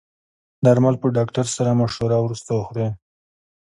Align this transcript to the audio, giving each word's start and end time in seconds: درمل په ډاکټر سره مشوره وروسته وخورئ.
درمل 0.65 0.95
په 1.01 1.07
ډاکټر 1.17 1.45
سره 1.55 1.77
مشوره 1.79 2.17
وروسته 2.21 2.51
وخورئ. 2.53 2.87